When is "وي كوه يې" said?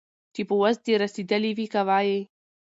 1.57-2.19